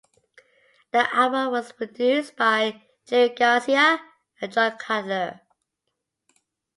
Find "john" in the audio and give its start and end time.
4.51-4.75